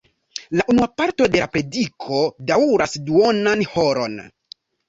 [0.59, 4.21] La unua parto de la prediko daŭras duonan horon.